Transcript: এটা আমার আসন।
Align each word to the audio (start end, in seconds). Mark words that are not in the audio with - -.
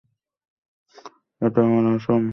এটা 1.41 1.59
আমার 1.67 1.85
আসন। 1.95 2.23